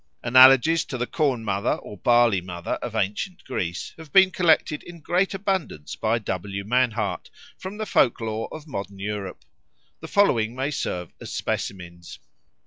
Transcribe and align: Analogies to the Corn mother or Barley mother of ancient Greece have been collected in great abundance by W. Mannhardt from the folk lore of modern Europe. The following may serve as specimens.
Analogies 0.23 0.83
to 0.85 0.97
the 0.97 1.05
Corn 1.05 1.45
mother 1.45 1.73
or 1.73 1.95
Barley 1.95 2.41
mother 2.41 2.71
of 2.81 2.95
ancient 2.95 3.43
Greece 3.43 3.93
have 3.99 4.11
been 4.11 4.31
collected 4.31 4.81
in 4.81 4.99
great 4.99 5.35
abundance 5.35 5.95
by 5.95 6.17
W. 6.17 6.63
Mannhardt 6.63 7.29
from 7.55 7.77
the 7.77 7.85
folk 7.85 8.19
lore 8.19 8.49
of 8.51 8.65
modern 8.65 8.97
Europe. 8.97 9.45
The 9.99 10.07
following 10.07 10.55
may 10.55 10.71
serve 10.71 11.13
as 11.21 11.31
specimens. 11.31 12.17